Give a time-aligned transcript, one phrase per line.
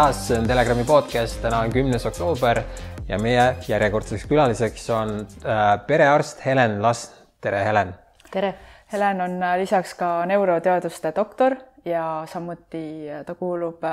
[0.00, 2.62] taas, see on Telegrami podcast, täna on kümnes oktoober
[3.08, 5.10] ja meie järjekordseks külaliseks on
[5.44, 7.18] äh, perearst Helen Last.
[7.40, 7.90] tere, Helen.
[8.30, 8.54] tere.
[8.92, 13.84] Helen on äh, lisaks ka neuroteaduste doktor ja samuti äh, ta kuulub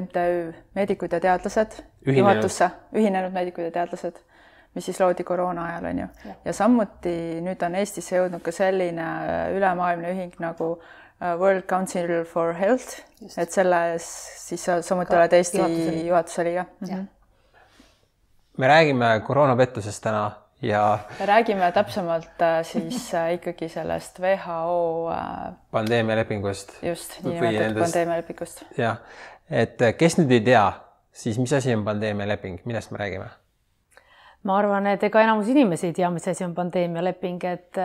[0.00, 1.76] MTÜ Meedikud ja teadlased
[2.06, 2.18] ühinenud.
[2.22, 4.24] juhatusse, Ühinenud Meedikud ja Teadlased,
[4.74, 6.08] mis siis loodi koroona ajal, on ju.
[6.44, 9.10] ja samuti nüüd on Eestisse jõudnud ka selline
[9.58, 10.78] ülemaailmne ühing nagu
[11.20, 13.00] World Council for Health,
[13.38, 14.06] et selles
[14.48, 15.60] siis sa samuti oled Eesti
[16.06, 16.88] juhatuse liige mm.
[16.88, 17.04] -hmm.
[18.58, 20.30] me räägime koroonapettusest täna
[20.62, 20.98] ja.
[21.26, 25.10] räägime täpsemalt siis ikkagi sellest WHO
[25.70, 26.82] pandeemialepingust.
[26.82, 28.64] just, niinimetatud pandeemialepingust.
[28.78, 28.96] jah,
[29.50, 30.66] et kes nüüd ei tea,
[31.12, 33.28] siis mis asi on pandeemialeping, millest me räägime?
[34.44, 37.80] ma arvan, et ega enamus inimesi ei tea, mis asi on pandeemialeping, et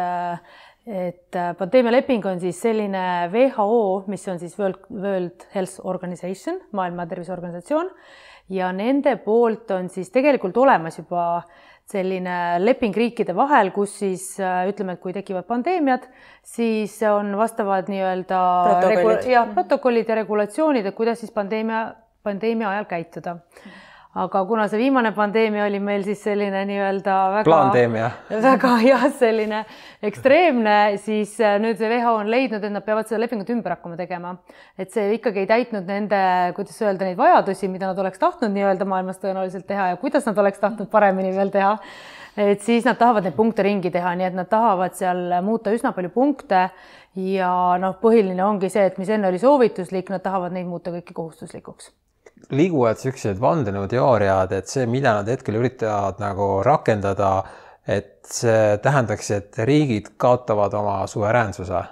[0.89, 7.91] et pandeemialeping on siis selline WHO, mis on siis World, World Health Organization, Maailma Terviseorganisatsioon.
[8.49, 11.43] Ja nende poolt on siis tegelikult olemas juba
[11.89, 16.05] selline leping riikide vahel, kus siis ütleme, et kui tekivad pandeemiad,
[16.45, 19.29] siis on vastavad nii-öelda protokollid.
[19.29, 21.83] jah, protokollid ja regulatsioonid, et kuidas siis pandeemia,
[22.25, 23.37] pandeemia ajal käituda.
[23.37, 23.85] Mm
[24.17, 27.43] aga kuna see viimane pandeemia oli meil siis selline nii-öelda väga,
[28.47, 29.59] väga jah, selline
[30.09, 33.99] ekstreemne, siis äh, nüüd see WHO on leidnud, et nad peavad seda lepingut ümber hakkama
[33.99, 34.33] tegema.
[34.81, 36.21] et see ikkagi ei täitnud nende,
[36.57, 40.41] kuidas öelda, neid vajadusi, mida nad oleks tahtnud nii-öelda maailmas tõenäoliselt teha ja kuidas nad
[40.41, 41.77] oleks tahtnud paremini veel teha.
[42.49, 45.93] et siis nad tahavad neid punkte ringi teha, nii et nad tahavad seal muuta üsna
[45.93, 46.65] palju punkte
[47.13, 51.13] ja noh, põhiline ongi see, et mis enne oli soovituslik, nad tahavad neid muuta kõiki
[51.13, 51.93] kohustuslikuks
[52.49, 57.43] liiguvad niisugused vandenõuteooriad, et see, mida nad hetkel üritavad nagu rakendada,
[57.89, 61.85] et see tähendaks, et riigid kaotavad oma suveräänsuse.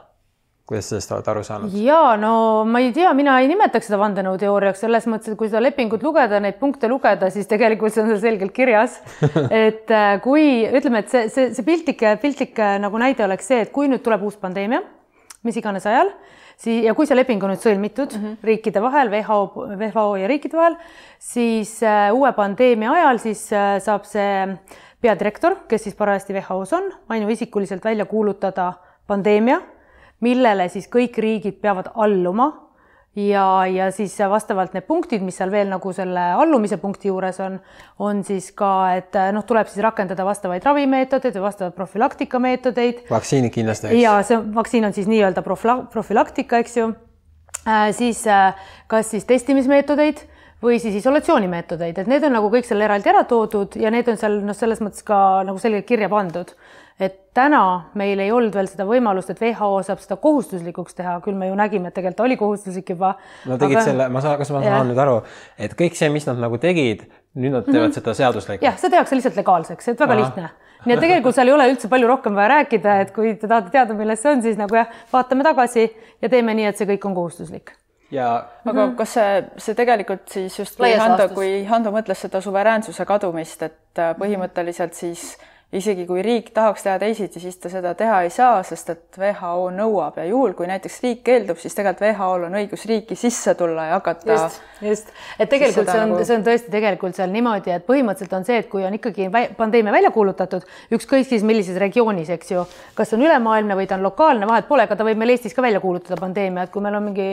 [0.68, 1.76] kuidas sellest oled aru saanud?
[1.80, 5.62] ja no ma ei tea, mina ei nimetaks seda vandenõuteooriaks selles mõttes, et kui seda
[5.64, 8.98] lepingut lugeda, neid punkte lugeda, siis tegelikult see on seal selgelt kirjas.
[9.68, 13.72] et äh, kui ütleme, et see, see, see piltlik, piltlik nagu näide oleks see, et
[13.72, 14.84] kui nüüd tuleb uus pandeemia,
[15.48, 16.12] mis iganes ajal
[16.58, 18.38] sii- ja kui see leping on nüüd sõlmitud mm -hmm.
[18.44, 19.40] riikide vahel, WHO,
[19.78, 20.78] WHO ja riikide vahel,
[21.20, 24.58] siis äh, uue pandeemia ajal siis äh, saab see
[25.02, 28.74] peadirektor, kes siis parajasti WHO-s on, ainuisikuliselt välja kuulutada
[29.08, 29.62] pandeemia,
[30.20, 32.67] millele siis kõik riigid peavad alluma
[33.18, 37.58] ja, ja siis vastavalt need punktid, mis seal veel nagu selle allumise punkti juures on,
[38.04, 43.04] on siis ka, et noh, tuleb siis rakendada vastavaid ravimeetodeid või vastavaid profülaktika meetodeid.
[43.10, 44.02] vaktsiinid kindlasti, eks?
[44.04, 46.90] ja see vaktsiin on siis nii-öelda profülaktika, eks ju
[47.66, 47.90] äh,.
[47.98, 50.26] siis äh, kas siis testimismeetodeid
[50.64, 54.18] või siis isolatsioonimeetodeid, et need on nagu kõik seal eraldi ära toodud ja need on
[54.18, 56.54] seal noh, selles mõttes ka nagu selgelt kirja pandud
[57.00, 57.62] et täna
[57.98, 61.58] meil ei olnud veel seda võimalust, et WHO saab seda kohustuslikuks teha, küll me ju
[61.58, 63.14] nägime, et tegelikult oli kohustuslik juba.
[63.46, 63.86] no tegid aga...
[63.86, 64.84] selle, ma saan, kas ma saan ja.
[64.88, 65.18] nüüd aru,
[65.62, 67.06] et kõik see, mis nad nagu tegid,
[67.38, 68.00] nüüd nad teevad mm -hmm.
[68.00, 68.66] seda seaduslikult?
[68.66, 70.22] jah, see tehakse lihtsalt legaalseks, et väga Aha.
[70.24, 70.50] lihtne.
[70.86, 73.70] nii et tegelikult seal ei ole üldse palju rohkem vaja rääkida, et kui te tahate
[73.70, 75.92] teada, milles see on, siis nagu jah, vaatame tagasi
[76.22, 77.74] ja teeme nii, et see kõik on kohustuslik
[78.12, 78.96] ja aga mm -hmm.
[78.96, 84.02] kas see, see tegelikult siis just kui Hando, kui Hando mõtles seda suveräänsuse kadumist, et
[84.18, 88.62] põhimõtteliselt siis mm isegi kui riik tahaks teha teisiti, siis ta seda teha ei saa,
[88.64, 92.86] sest et WHO nõuab ja juhul, kui näiteks riik keeldub, siis tegelikult WHO-l on õigus
[92.88, 94.32] riiki sisse tulla ja hakata.
[94.32, 98.38] just, just, et tegelikult see on nagu..., see on tõesti tegelikult seal niimoodi, et põhimõtteliselt
[98.40, 99.28] on see, et kui on ikkagi
[99.60, 100.64] pandeemia välja kuulutatud,
[100.96, 102.64] ükskõik siis millises regioonis, eks ju,
[102.96, 105.68] kas on ülemaailmne või ta on lokaalne, vahet pole, ega ta võib meil Eestis ka
[105.68, 107.32] välja kuulutada pandeemia, et kui meil on mingi,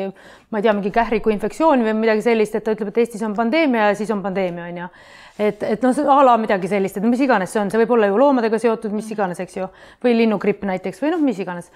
[0.50, 3.39] ma ei tea, mingi kähriku infektsioon või midagi sellist, et ta ütleb, et Eestis on
[3.39, 4.97] pandeemia ja siis on pandeemia, on ju
[5.38, 8.08] et, et noh, a la midagi sellist, et mis iganes see on, see võib olla
[8.10, 9.69] ju loomadega seotud, mis iganes, eks ju,
[10.04, 11.70] või linnugripp näiteks või noh, mis iganes.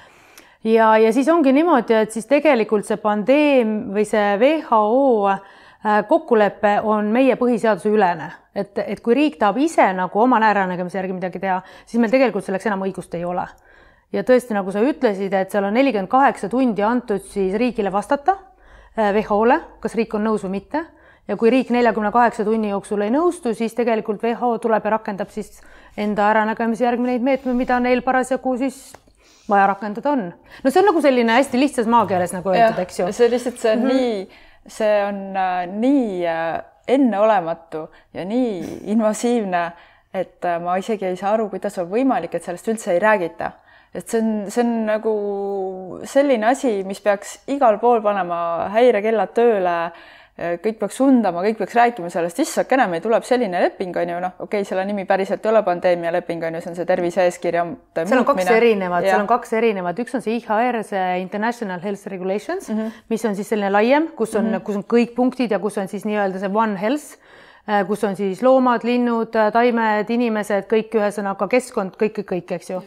[0.66, 5.40] ja, ja siis ongi niimoodi, et siis tegelikult see pandeem või see WHO äh,
[6.08, 11.16] kokkulepe on meie põhiseaduse ülene, et, et kui riik tahab ise nagu oma äranägemise järgi
[11.16, 13.46] midagi teha, siis meil tegelikult selleks enam õigust ei ole.
[14.12, 18.38] ja tõesti, nagu sa ütlesid, et seal on nelikümmend kaheksa tundi antud siis riigile vastata
[18.94, 20.86] äh, WHO-le, kas riik on nõus või mitte
[21.28, 25.32] ja kui riik neljakümne kaheksa tunni jooksul ei nõustu, siis tegelikult WHO tuleb ja rakendab
[25.34, 25.60] siis
[25.98, 28.80] enda äranägemise järgi neid meetmeid, mida neil parasjagu siis
[29.48, 30.24] vaja rakendada on.
[30.64, 33.12] no see on nagu selline hästi lihtsas maakeeles nagu öeldud, eks ju.
[33.12, 33.94] see lihtsalt, see on mm -hmm.
[33.94, 39.72] nii, see on äh, nii äh, enneolematu ja nii invasiivne,
[40.14, 43.52] et äh, ma isegi ei saa aru, kuidas on võimalik, et sellest üldse ei räägita
[43.94, 45.12] et see on, see on nagu
[46.04, 49.76] selline asi, mis peaks igal pool panema häirekellad tööle
[50.38, 54.34] kõik peaks undama, kõik peaks rääkima sellest, issakene, meil tuleb selline leping, on ju, noh,
[54.38, 57.64] okei okay,, selle nimi päriselt ei ole pandeemialeping, on ju, see on see tervise-eeskirja
[57.98, 62.06] seal on kaks erinevat, seal on kaks erinevat, üks on see IHR, see International Health
[62.12, 63.02] Regulations mm, -hmm.
[63.10, 64.66] mis on siis selline laiem, kus on mm, -hmm.
[64.68, 67.18] kus on kõik punktid ja kus on siis nii-öelda see One Health
[67.68, 72.52] Äh, kus on siis loomad, linnud, äh, taimed, inimesed, kõik ühesõnaga keskkond, kõik, kõik, kõik,
[72.56, 72.78] eks ju.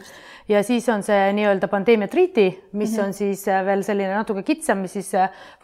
[0.48, 3.04] Ja siis on see nii-öelda pandeemia treaty, mis mm -hmm.
[3.04, 5.12] on siis äh, veel selline natuke kitsam, mis siis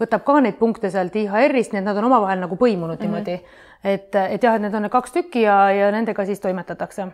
[0.01, 3.03] võtab ka neid punkte sealt IHR-ist, nii et nad on omavahel nagu põimunud mm -hmm.
[3.03, 3.41] niimoodi.
[3.85, 7.09] et, et jah, et need on need kaks tükki ja, ja nendega siis toimetatakse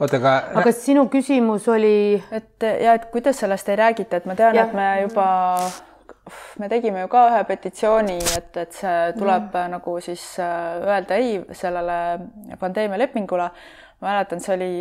[0.00, 0.34] oota, aga.
[0.54, 2.22] aga sinu küsimus oli?
[2.32, 5.28] et ja, et kuidas sellest ei räägita, et ma tean, et me juba
[6.58, 9.76] me tegime ju ka ühe petitsiooni, et, et see tuleb mm.
[9.76, 13.50] nagu siis äh, öelda ei sellele pandeemialepingule.
[14.00, 14.72] ma mäletan, see oli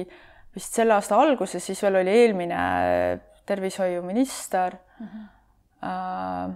[0.59, 2.61] vist selle aasta alguses, siis veel oli eelmine
[3.49, 6.55] tervishoiuminister mm, -hmm.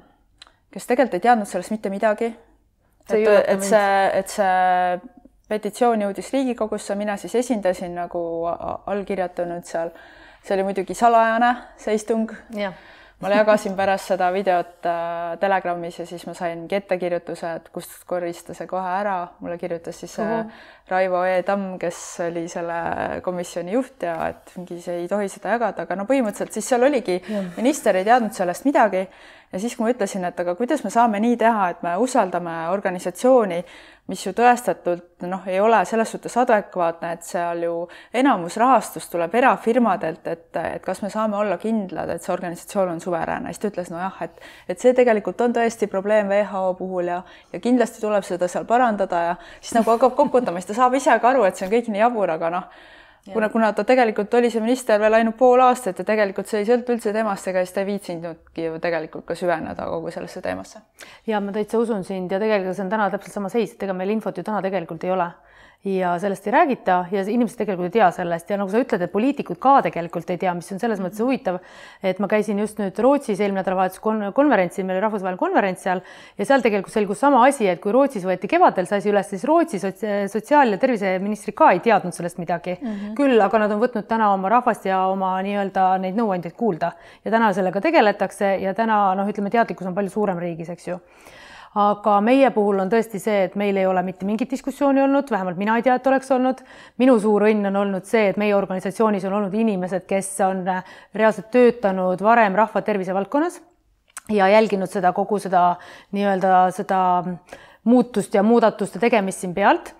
[0.72, 2.34] kes tegelikult ei teadnud sellest mitte midagi.
[3.10, 5.00] et, et see, et see
[5.50, 8.22] petitsioon jõudis Riigikogusse, mina siis esindasin nagu
[8.86, 9.92] allkirjatanud seal.
[10.44, 12.32] see oli muidugi salajane, see istung.
[12.56, 12.74] jah
[13.24, 18.56] ma jagasin pärast seda videot äh, Telegramis ja siis ma saingi ettekirjutuse, et kust korista
[18.58, 19.18] see kohe ära.
[19.40, 20.52] mulle kirjutas siis uh -huh.
[20.90, 25.56] Raivo E Tamm, kes oli selle komisjoni juht ja et mingi see ei tohi seda
[25.56, 27.22] jagada, aga no põhimõtteliselt siis seal oligi,
[27.58, 29.08] minister ei teadnud sellest midagi
[29.54, 32.54] ja siis, kui ma ütlesin, et aga kuidas me saame nii teha, et me usaldame
[32.74, 33.60] organisatsiooni,
[34.10, 37.76] mis ju tõestatult noh, ei ole selles suhtes adekvaatne, et seal ju
[38.20, 43.04] enamus rahastust tuleb erafirmadelt, et, et kas me saame olla kindlad, et see organisatsioon on
[43.04, 47.22] suveräänne, siis ta ütles nojah, et et see tegelikult on tõesti probleem WHO puhul ja
[47.54, 51.16] ja kindlasti tuleb seda seal parandada ja siis nagu hakkab kokutama, siis ta saab ise
[51.22, 52.68] ka aru, et see on kõik nii jabur, aga noh
[53.32, 56.68] kuna, kuna ta tegelikult oli see minister veel ainult pool aastat ja tegelikult see ei
[56.68, 60.82] sõltu üldse temast, ega siis ta ei viitsinudki ju tegelikult ka süveneda kogu sellesse teemasse.
[61.28, 63.96] ja ma täitsa usun sind ja tegelikult see on täna täpselt sama seis, et ega
[63.96, 65.32] meil infot ju täna tegelikult ei ole
[65.84, 69.12] ja sellest ei räägita ja inimesed tegelikult ei tea sellest ja nagu sa ütled, et
[69.12, 71.58] poliitikud ka tegelikult ei tea, mis on selles mõttes huvitav,
[72.00, 74.00] et ma käisin just nüüd Rootsis eelmine nädalavahetus
[74.38, 76.00] konverentsil, meil oli rahvusvaheline konverents seal
[76.40, 79.44] ja seal tegelikult selgus sama asi, et kui Rootsis võeti kevadel see asi üles, siis
[79.50, 82.88] Rootsi sotsiaal- ja terviseministrid ka ei teadnud sellest midagi mm.
[82.88, 83.14] -hmm.
[83.20, 86.94] küll aga nad on võtnud täna oma rahvast ja oma nii-öelda neid nõuandjaid kuulda
[87.26, 91.00] ja täna sellega tegeletakse ja täna noh, ütleme teadlikkus on palju suurem riigis, eks ju
[91.76, 95.58] aga meie puhul on tõesti see, et meil ei ole mitte mingit diskussiooni olnud, vähemalt
[95.58, 96.62] mina ei tea, et oleks olnud.
[97.02, 100.64] minu suur õnn on olnud see, et meie organisatsioonis on olnud inimesed, kes on
[101.16, 103.62] reaalselt töötanud varem rahva tervise valdkonnas
[104.30, 105.76] ja jälginud seda kogu seda
[106.12, 107.00] nii-öelda seda
[107.84, 109.96] muutust ja muudatuste tegemist siin pealt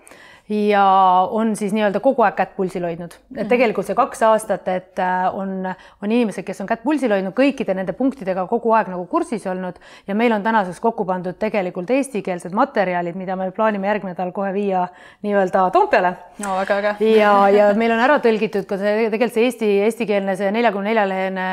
[0.48, 0.84] ja
[1.30, 3.14] on siis nii-öelda kogu aeg kätt pulsil hoidnud.
[3.14, 3.48] et mhm.
[3.48, 5.64] tegelikult see kaks aastat, et äh, on,
[6.02, 9.80] on inimesed, kes on kätt pulsil hoidnud kõikide nende punktidega kogu aeg nagu kursis olnud
[10.06, 14.52] ja meil on tänaseks kokku pandud tegelikult eestikeelsed materjalid, mida me plaanime järgmine nädal kohe
[14.52, 14.84] viia
[15.24, 16.12] nii-öelda Toompeale.
[16.44, 17.10] no väga äge.
[17.16, 21.08] ja, ja meil on ära tõlgitud ka see tegelikult see eesti, eestikeelne see neljakümne nelja
[21.08, 21.48] lehene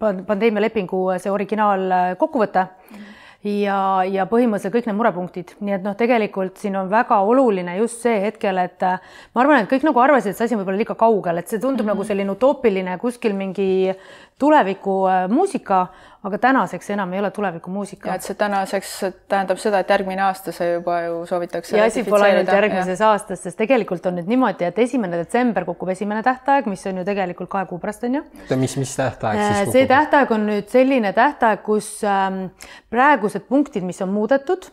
[0.00, 3.09] äh, pandeemialepingu see originaal kokkuvõte mm.
[3.46, 8.04] Ja, ja põhimõtteliselt kõik need murepunktid, nii et noh, tegelikult siin on väga oluline just
[8.04, 9.00] see hetkel, et äh,
[9.34, 11.60] ma arvan, et kõik nagu arvasid, et see asi on võib-olla liiga kaugel, et see
[11.60, 11.94] tundub mm -hmm.
[11.94, 13.94] nagu selline utoopiline kuskil mingi
[14.40, 18.14] tulevikumuusika, äh, aga tänaseks enam ei ole tulevikumuusika.
[18.14, 18.92] et see tänaseks
[19.28, 21.76] tähendab seda, et järgmine aasta see juba ju soovitakse.
[21.76, 23.12] ja asi pole ainult järgmises ja.
[23.12, 27.06] aastas, sest tegelikult on nüüd niimoodi, et esimene detsember kukub esimene tähtaeg, mis on ju
[27.08, 28.24] tegelikult kahe kuu pärast on ju.
[28.56, 29.78] mis, mis tähtaeg siis äh, kukub?
[29.78, 32.44] see tähtaeg on nüüd selline tähtaeg, kus ähm,
[32.92, 34.70] praegused punktid, mis on muudetud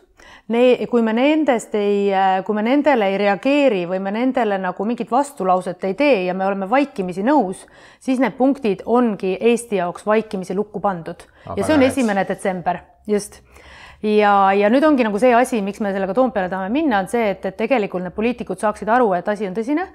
[0.48, 2.08] Ne-, kui me nendest ei,
[2.46, 6.46] kui me nendele ei reageeri või me nendele nagu mingit vastulauset ei tee ja me
[6.46, 7.66] oleme vaikimisi nõus,
[8.00, 11.26] siis need punktid ongi Eesti jaoks vaikimisi lukku pandud.
[11.44, 13.42] Aga ja see on esimene detsember, just
[14.02, 17.32] ja, ja nüüd ongi nagu see asi, miks me sellega Toompeale tahame minna, on see,
[17.32, 19.88] et, et tegelikult need poliitikud saaksid aru, et asi on tõsine,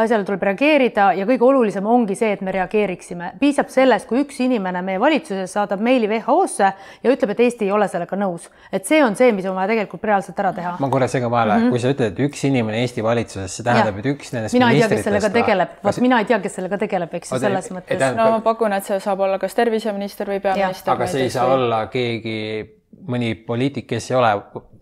[0.00, 3.34] asjale tuleb reageerida ja kõige olulisem ongi see, et me reageeriksime.
[3.40, 6.72] piisab sellest, kui üks inimene meie valitsuses saadab meili WHO-sse
[7.04, 8.48] ja ütleb, et Eesti ei ole sellega nõus.
[8.72, 10.74] et see on see, mis on vaja tegelikult reaalselt ära teha.
[10.80, 11.70] ma korra segan vahele mm, -hmm.
[11.70, 14.80] kui sa ütled, et üks inimene Eesti valitsuses, see tähendab, et üks nendest mina ei
[14.80, 18.10] tea, kes sellega tegeleb, vot mina ei tea, kes sellega tegeleb, eks ju, selles mõttes.
[18.16, 20.94] no ma pakun, et see saab olla kas terviseminister või peaminister.
[20.96, 24.32] aga see ei saa olla keegi mõni poliitik, kes ei ole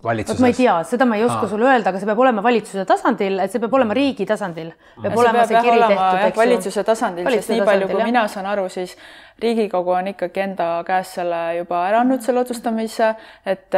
[0.05, 0.41] valitsuses?
[0.41, 1.51] ma ei tea, seda ma ei oska Aa.
[1.51, 4.73] sulle öelda, aga see peab olema valitsuse tasandil, et see peab olema riigi tasandil.
[5.03, 6.43] peab ja olema see, see kiri olema, tehtud, eks ju.
[6.43, 8.97] valitsuse tasandil, sest nii palju, kui mina saan aru, siis
[9.43, 13.13] riigikogu on ikkagi enda käest selle juba ära andnud, selle otsustamise,
[13.47, 13.75] et,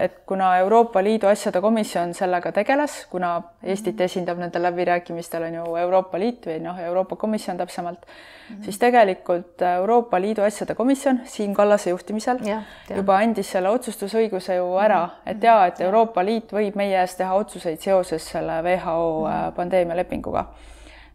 [0.00, 5.76] et kuna Euroopa Liidu asjade komisjon sellega tegeles, kuna Eestit esindab nendel läbirääkimistel on ju
[5.82, 8.64] Euroopa Liit või noh, Euroopa Komisjon täpsemalt mm, -hmm.
[8.64, 12.96] siis tegelikult Euroopa Liidu asjade komisjon Siim Kallase juhtimisel ja, ja.
[12.96, 17.34] juba andis selle otsustusõiguse ju ära, et jaa, et Euroopa Liit võib meie eest teha
[17.34, 20.46] otsuseid seoses selle WHO äh, pandeemialepinguga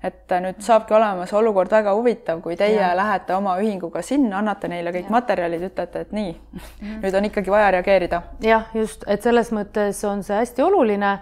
[0.08, 2.94] et nüüd saabki olema see olukord väga huvitav, kui teie ja.
[2.98, 5.16] lähete oma ühinguga sinna, annate neile kõik ja.
[5.18, 6.34] materjalid, ütlete, et nii,
[7.04, 8.22] nüüd on ikkagi vaja reageerida.
[8.44, 11.14] jah, just, et selles mõttes on see hästi oluline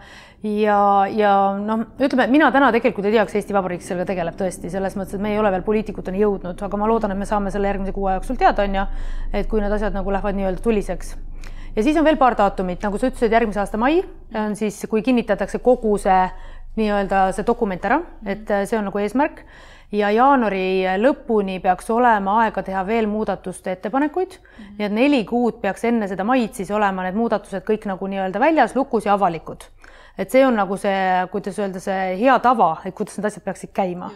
[0.45, 0.79] ja,
[1.11, 4.97] ja noh, ütleme, mina täna tegelikult ei tea, kas Eesti Vabariik sellega tegeleb tõesti, selles
[4.99, 7.71] mõttes, et me ei ole veel poliitikuteni jõudnud, aga ma loodan, et me saame selle
[7.71, 8.89] järgmise kuu aja jooksul teada, on ju,
[9.33, 11.15] et kui need asjad nagu lähevad nii-öelda tuliseks
[11.75, 13.99] ja siis on veel paar daatumit, nagu sa ütlesid, järgmise aasta mai
[14.35, 16.21] on siis, kui kinnitatakse kogu see
[16.75, 19.45] nii-öelda see dokument ära, et äh, see on nagu eesmärk
[19.93, 24.45] ja jaanuari lõpuni peaks olema aega teha veel muudatuste ettepanekuid mm.
[24.45, 24.77] -hmm.
[24.77, 28.39] nii et neli kuud peaks enne seda maid siis olema need muudatused kõik nagu nii-öelda
[28.39, 29.63] väljas, lukus ja avalikud.
[30.17, 33.71] et see on nagu see, kuidas öelda, see hea tava, et kuidas need asjad peaksid
[33.73, 34.11] käima.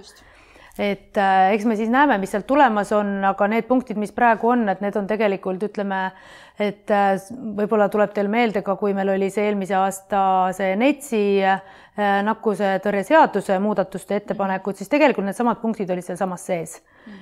[0.80, 4.50] et äh, eks me siis näeme, mis sealt tulemas on, aga need punktid, mis praegu
[4.50, 6.12] on, et need on tegelikult ütleme,
[6.60, 7.20] et äh,
[7.58, 10.22] võib-olla tuleb teil meelde ka, kui meil oli see eelmise aasta
[10.56, 11.44] see NETS-i
[12.00, 16.78] äh, Äh, nakkusetõrje seaduse muudatuste ettepanekud, siis tegelikult needsamad punktid olid sealsamas sees.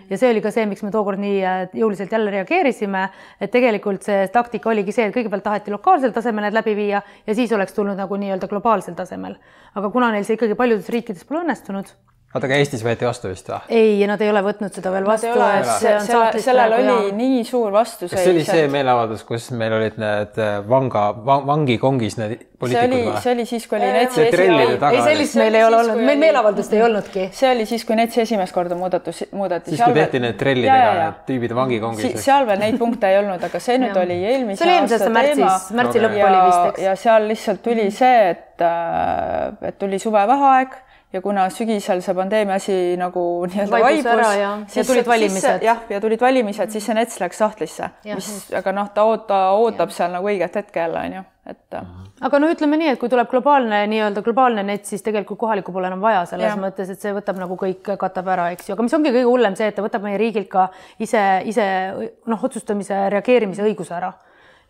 [0.09, 3.07] ja see oli ka see, miks me tookord nii äh, jõuliselt jälle reageerisime,
[3.41, 7.35] et tegelikult see taktika oligi see, et kõigepealt taheti lokaalsel tasemel need läbi viia ja
[7.39, 9.39] siis oleks tulnud nagu nii-öelda globaalsel tasemel.
[9.73, 11.95] aga kuna neil see ikkagi paljudes riikides pole õnnestunud
[12.35, 13.59] oota, aga Eestis võeti vastu vist või?
[13.71, 15.31] ei, nad ei ole võtnud seda veel vastu.
[15.31, 17.13] selle, sellel oli ja.
[17.15, 18.11] nii suur vastuseis.
[18.17, 23.05] kas see oli see meeleavaldus, kus meil olid need äh, vanga vang,, vangikongis need poliitikud
[23.07, 23.21] või?
[23.23, 24.65] see oli siis, kui oli NETS-i esimene.
[24.89, 27.29] ei, sellist meil ei ole olnud, meil meeleavaldust ei olnudki.
[27.37, 29.71] see oli siis, kui NETS-i esimest korda muudatus, muudati.
[29.71, 32.25] siis, kui tehti need trellidega need tüübid vangikongis si.
[32.25, 35.53] seal veel neid punkte ei olnud, aga see nüüd oli eelmise aasta teema.
[35.79, 36.83] märtsi lõpp oli vist, eks.
[36.89, 40.75] ja seal lihtsalt tuli see, et, äh, et tuli suvevaheaeg
[41.13, 45.63] ja kuna sügisel see pandeemia asi nagu nii-öelda vaibus, siis tulid valimised.
[45.63, 48.27] jah, ja tulid valimised, siis see NETS läks sahtlisse, mis,
[48.59, 50.01] aga noh, ta oota, ootab ja.
[50.01, 51.79] seal nagu õiget hetke jälle onju, et.
[52.27, 55.87] aga no ütleme nii, et kui tuleb globaalne nii-öelda globaalne NETS, siis tegelikult kohalikku pole
[55.87, 56.59] enam vaja selles ja.
[56.59, 59.55] mõttes, et see võtab nagu kõik, katab ära, eks ju, aga mis ongi kõige hullem
[59.55, 60.67] see, et ta võtab meie riigilt ka
[60.99, 61.67] ise, ise
[62.27, 64.11] noh, otsustamise, reageerimise õiguse ära.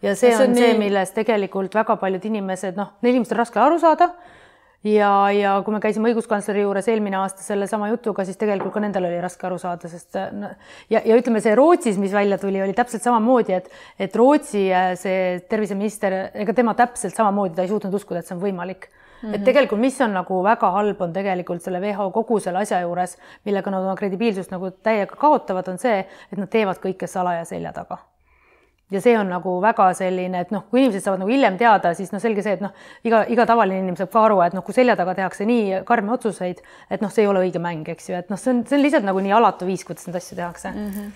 [0.05, 0.81] ja see, ja see on, on see, nii...
[0.85, 4.13] millest tegelikult väga paljud inimesed, noh, neil inimestel on raske aru saada
[4.83, 9.07] ja, ja kui me käisime õiguskantsleri juures eelmine aasta sellesama jutuga, siis tegelikult ka nendel
[9.09, 10.51] oli raske aru saada, sest no,
[10.93, 14.93] ja, ja ütleme, see Rootsis, mis välja tuli, oli täpselt samamoodi, et, et Rootsi äh,
[14.99, 19.29] see terviseminister, ega tema täpselt samamoodi, ta ei suutnud uskuda, et see on võimalik Mm
[19.31, 19.35] -hmm.
[19.35, 23.17] et tegelikult, mis on nagu väga halb, on tegelikult selle WHO kogu selle asja juures,
[23.45, 27.73] millega nad oma kredibiilsust nagu täiega kaotavad, on see, et nad teevad kõike salaja selja
[27.73, 27.97] taga
[28.91, 32.13] ja see on nagu väga selline, et noh, kui inimesed saavad nagu hiljem teada, siis
[32.13, 32.73] noh, selge see, et noh,
[33.07, 36.15] iga, iga tavaline inimene saab ka aru, et noh, kui selja taga tehakse nii karme
[36.15, 38.79] otsuseid, et noh, see ei ole õige mäng, eks ju, et noh, see on, see
[38.79, 40.91] on lihtsalt nagu nii alatu viis, kuidas neid asju tehakse mm.
[40.91, 41.15] -hmm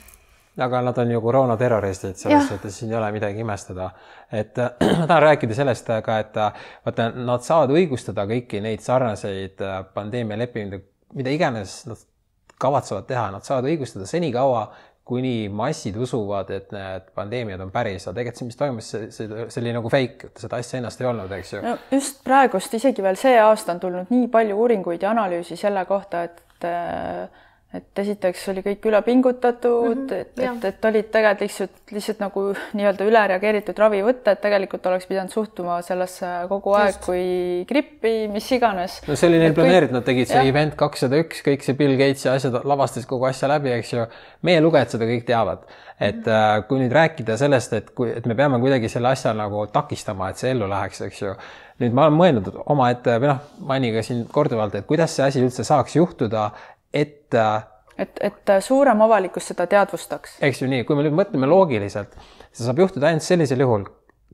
[0.58, 3.90] aga nad on ju koroonaterroristid, selles suhtes siin ei ole midagi imestada.
[4.32, 6.54] et äh, ma tahan rääkida sellest ka, et äh,
[6.86, 12.04] vaata, nad saavad õigustada kõiki neid sarnaseid äh, pandeemialepinguid, mida iganes nad
[12.62, 14.68] kavatsevad teha, nad saavad õigustada senikaua,
[15.03, 19.46] kuni massid usuvad, et need pandeemiad on päris, aga tegelikult see, mis toimus, see, see,
[19.50, 21.62] see oli nagu fake, seda asja ennast ei olnud, eks ju.
[21.65, 25.84] no just praegust, isegi veel see aasta on tulnud nii palju uuringuid ja analüüsi selle
[25.89, 27.41] kohta, et äh,
[27.72, 32.20] et esiteks oli kõik üle pingutatud mm, -hmm, et, et, et olid tegelikult lihtsalt, lihtsalt
[32.20, 32.44] nagu
[32.75, 37.06] nii-öelda üle reageeritud ravivõtted, tegelikult oleks pidanud suhtuma sellesse kogu aeg Just.
[37.06, 37.24] kui
[37.70, 39.00] grippi, mis iganes.
[39.08, 40.51] no see oli neil planeeritud, nad tegid see jah.
[40.51, 44.06] event kakssada üks, kõik see Bill Gates ja asjad, lavastasid kogu asja läbi, eks ju.
[44.44, 45.63] meie lugejad seda kõik teavad,
[45.96, 46.68] et mm -hmm.
[46.68, 50.44] kui nüüd rääkida sellest, et kui, et me peame kuidagi selle asja nagu takistama, et
[50.44, 51.36] see ellu läheks, eks ju
[51.82, 55.42] nüüd ma olen mõelnud omaette või noh, mainin ka siin korduvalt, et kuidas see asi
[55.42, 56.51] üldse saaks juhtuda,
[56.94, 57.40] et
[58.02, 60.38] et, et suurem avalikkus seda teadvustaks.
[60.42, 62.16] eks ju nii, kui me nüüd mõtleme loogiliselt,
[62.52, 63.86] see saab juhtuda ainult sellisel juhul,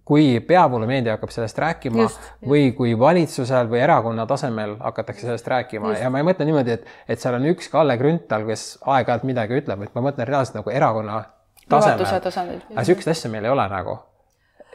[0.08, 2.44] kui peavoolumeedia hakkab sellest rääkima just, just.
[2.48, 6.04] või kui valitsusel või erakonna tasemel hakatakse sellest rääkima just.
[6.06, 9.60] ja ma ei mõtle niimoodi, et, et seal on üks Kalle Grünthal, kes aeg-ajalt midagi
[9.60, 11.24] ütleb, et ma mõtlen reaalselt nagu erakonna
[11.68, 12.06] tasemel.
[12.08, 12.46] aga
[12.80, 13.98] niisugust asja meil ei ole nagu.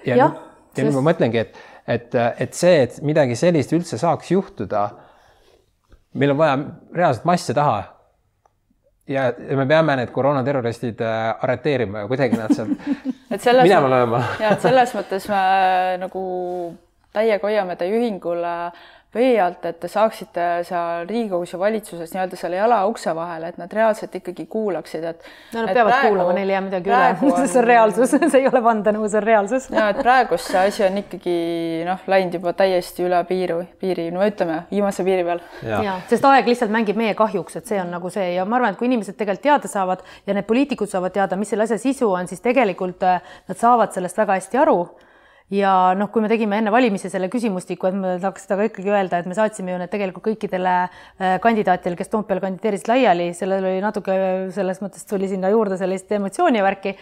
[0.05, 0.29] ja, ja,
[0.77, 1.57] ja nüüd ma mõtlengi, et,
[1.97, 4.91] et, et see, et midagi sellist üldse saaks juhtuda
[6.15, 6.59] meil on vaja
[6.95, 7.83] reaalselt masse taha.
[9.09, 12.87] ja, ja me peame need koroonaterroristid äh, arreteerima ja kuidagi nad sealt
[13.63, 14.23] minema lööma.
[14.41, 16.25] ja, et selles mõttes me äh, nagu
[17.13, 18.55] täiega hoiame teie ühingule
[19.15, 23.59] vee alt, et te saaksite seal Riigikogus ja valitsuses nii-öelda selle jala ukse vahele, et
[23.61, 27.11] nad reaalselt ikkagi kuulaksid, et no nad peavad praegu, kuulama, neil ei jää midagi üle,
[27.53, 29.69] see on reaalsus, see ei ole vandenõu, see on reaalsus.
[29.75, 31.37] ja et praegust see asi on ikkagi
[31.89, 35.45] noh, läinud juba täiesti üle piiru, piiri, no ütleme, viimase piiri peal.
[35.69, 38.33] ja sest aeg lihtsalt mängib meie kahjuks, et see on nagu see.
[38.33, 41.53] Ja ma arvan, et kui inimesed tegelikult teada saavad ja need poliitikud saavad teada, mis
[41.53, 44.79] selle asja sisu on, siis tegelikult äh, nad saavad sellest väga hästi aru
[45.51, 48.93] ja noh, kui me tegime enne valimisi selle küsimustiku, et ma tahaks seda ka ikkagi
[48.93, 53.69] öelda, et me saatsime ju need tegelikult kõikidele äh, kandidaatidele, kes Toompeal kandideerisid laiali, sellel
[53.73, 54.17] oli natuke
[54.55, 56.97] selles mõttes tuli sinna juurde sellist emotsiooni ja värki.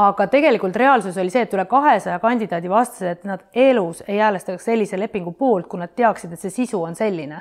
[0.00, 4.64] aga tegelikult reaalsus oli see, et üle kahesaja kandidaadi vastasid, et nad elus ei häälestaks
[4.64, 7.40] sellise lepingu poolt, kui nad teaksid, et see sisu on selline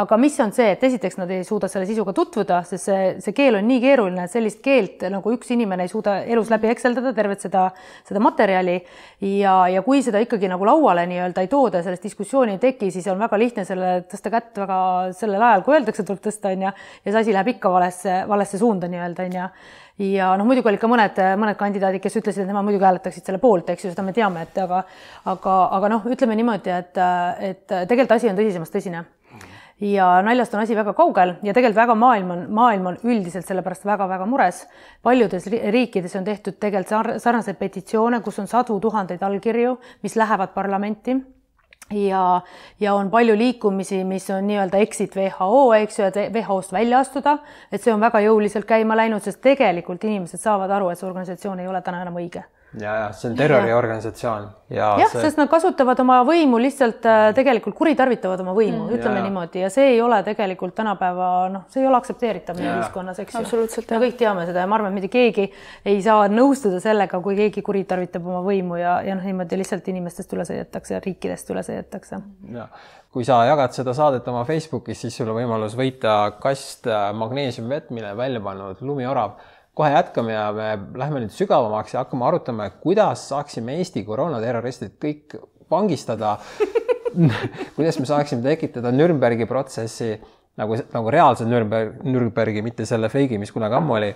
[0.00, 3.34] aga mis on see, et esiteks nad ei suuda selle sisuga tutvuda, sest see, see
[3.36, 7.12] keel on nii keeruline, et sellist keelt nagu üks inimene ei suuda elus läbi hekseldada
[7.16, 7.66] tervet seda,
[8.08, 8.78] seda materjali.
[9.26, 13.06] ja, ja kui seda ikkagi nagu lauale nii-öelda ei tooda, sellest diskussiooni ei teki, siis
[13.12, 14.80] on väga lihtne selle tõsta kätt väga
[15.16, 16.74] sellel ajal, kui öeldakse, tuleb tõsta, on ju,
[17.04, 19.52] ja see asi läheb ikka valesse, valesse suunda nii-öelda, on ju.
[20.00, 23.40] Ja noh, muidugi olid ka mõned, mõned kandidaadid, kes ütlesid, et nemad muidugi hääletaksid selle
[23.42, 24.80] poolt, eks ju, seda me teame, et aga,
[25.28, 27.00] aga, aga noh, ütleme niimoodi, et,
[27.50, 29.04] et tegelikult asi on tõsisemast tõsine
[29.80, 33.62] ja naljast on asi väga kaugel ja tegelikult väga maailm on, maailm on üldiselt selle
[33.64, 34.66] pärast väga-väga mures.
[35.02, 41.16] paljudes riikides on tehtud tegelikult sarnaseid petitsioone, kus on sadu tuhandeid allkirju, mis lähevad parlamenti.
[41.90, 42.40] Ja,
[42.80, 47.38] ja on palju liikumisi, mis on nii-öelda exit WHO, eks ju, et WHO-st välja astuda,
[47.72, 51.64] et see on väga jõuliselt käima läinud, sest tegelikult inimesed saavad aru, et see organisatsioon
[51.64, 52.44] ei ole täna enam õige
[52.78, 54.92] ja, ja see on terroriorganisatsioon ja.
[55.00, 59.18] jah see..., sest nad kasutavad oma võimu lihtsalt äh, tegelikult kuritarvitavad oma võimu mm., ütleme
[59.18, 63.18] ja, niimoodi ja see ei ole tegelikult tänapäeva noh, see ei ole aktsepteeritav meie ühiskonnas,
[63.24, 63.42] eks ju.
[63.42, 63.90] absoluutselt.
[63.90, 65.48] me kõik teame seda ja ma arvan, et mitte keegi
[65.90, 70.38] ei saa nõustuda sellega, kui keegi kuritarvitab oma võimu ja, ja noh, niimoodi lihtsalt inimestest
[70.38, 72.22] üle sõidetakse ja riikidest üle sõidetakse.
[72.54, 72.70] ja
[73.10, 77.90] kui sa jagad seda saadet oma Facebookis, siis sul on võimalus võita kast äh, magneesiumvett,
[77.94, 79.40] mille välja pannud lumiorav
[79.74, 85.38] kohe jätkame ja me lähme nüüd sügavamaks ja hakkame arutama, kuidas saaksime Eesti koroonaterroristid kõik
[85.70, 86.36] vangistada.
[87.74, 90.12] Kuidas me saaksime tekitada Nürnbergi protsessi
[90.60, 94.10] nagu, nagu reaalse Nürnberg, Nürnbergi, mitte selle feigi, mis kunagi ammu oli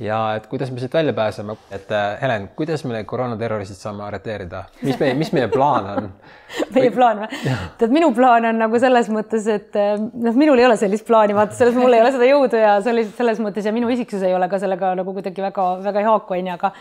[0.00, 4.04] ja et kuidas me siit välja pääseme, et äh, Helen, kuidas me need koroonaterroristid saame
[4.04, 6.10] arreteerida, mis meie, mis meie plaan on
[6.76, 7.40] meie plaan või?
[7.80, 11.36] tead, minu plaan on nagu selles mõttes, et äh, noh, minul ei ole sellist plaani,
[11.36, 14.36] vaata selles mul ei ole seda jõudu ja selles, selles mõttes ja minu isiksus ei
[14.36, 16.72] ole ka sellega nagu kuidagi väga-väga ei haaku, onju, aga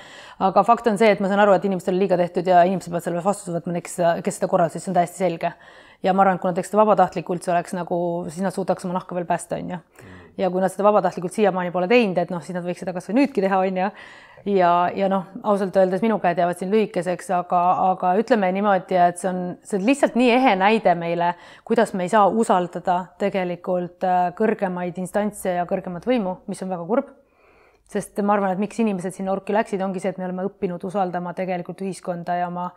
[0.50, 3.08] aga fakt on see, et ma saan aru, et inimestele liiga tehtud ja inimesed peavad
[3.08, 5.52] selle vastutuse võtma, kes seda, kes seda korraldasid, see on täiesti selge.
[6.04, 7.98] Ja ma arvan, et kui nad teeks seda vabatahtlikult, see oleks nagu,
[8.30, 9.80] siis nad suudaks oma nahka veel päästa, onju
[10.38, 13.16] ja kui nad seda vabatahtlikult siiamaani pole teinud, et noh, siis nad võiks seda kasvõi
[13.20, 13.90] nüüdki teha, on ju.
[14.52, 19.22] ja, ja noh, ausalt öeldes minu käed jäävad siin lühikeseks, aga, aga ütleme niimoodi, et
[19.22, 21.34] see on, see on lihtsalt nii ehe näide meile,
[21.68, 26.90] kuidas me ei saa usaldada tegelikult äh, kõrgemaid instantse ja kõrgemat võimu, mis on väga
[26.90, 27.14] kurb
[27.92, 30.82] sest ma arvan, et miks inimesed sinna orki läksid, ongi see, et me oleme õppinud
[30.88, 32.72] usaldama tegelikult ühiskonda ja oma,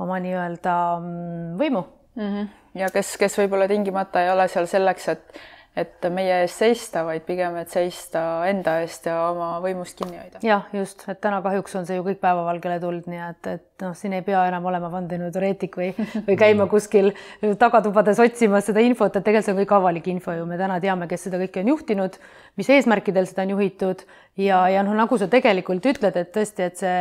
[0.00, 2.22] oma nii-öelda mm, võimu mm.
[2.22, 2.52] -hmm.
[2.74, 7.24] Ja kes, kes võib-olla tingimata ei ole seal selleks, et et meie eest seista, vaid
[7.26, 10.38] pigem, et seista enda eest ja oma võimust kinni hoida.
[10.46, 13.96] jah, just, et täna kahjuks on see ju kõik päevavalgele tulnud, nii et, et noh,
[13.98, 15.90] siin ei pea enam olema vandenõuteoreetik või,
[16.28, 17.10] või käima kuskil
[17.58, 21.10] tagatubades otsimas seda infot, et tegelikult see on kõik avalik info ju, me täna teame,
[21.10, 22.20] kes seda kõike on juhtinud,
[22.60, 24.06] mis eesmärkidel seda on juhitud
[24.38, 27.00] ja, ja noh, nagu sa tegelikult ütled, et tõesti, et see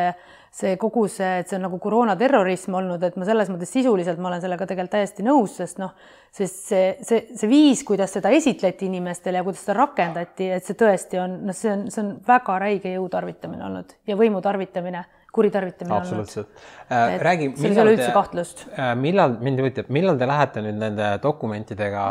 [0.53, 4.29] see kogu see, et see on nagu koroonaterrorism olnud, et ma selles mõttes sisuliselt ma
[4.29, 5.95] olen sellega tegelikult täiesti nõus, sest noh,
[6.33, 10.77] sest see, see, see viis, kuidas seda esitleti inimestele ja kuidas seda rakendati, et see
[10.77, 15.01] tõesti on, noh, see on, see on väga räige jõu tarvitamine olnud ja võimu tarvitamine,
[15.33, 16.51] kuritarvitamine absoluutselt.
[16.85, 18.61] Äh, räägi, millal te, kahtlust.
[18.77, 22.03] Äh, millal, mind huvitab, millal te lähete nüüd nende dokumentidega